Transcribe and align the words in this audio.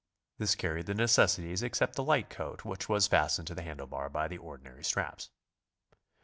This 0.39 0.55
carried 0.55 0.87
the 0.87 0.95
necessaries 0.95 1.61
except 1.61 1.93
the 1.95 2.03
light 2.03 2.27
coat, 2.27 2.65
which 2.65 2.89
was 2.89 3.05
fastened 3.05 3.45
to 3.49 3.53
the 3.53 3.61
handle 3.61 3.85
bar 3.85 4.09
by 4.09 4.27
the 4.27 4.39
ordinary 4.39 4.83
straps. 4.83 5.29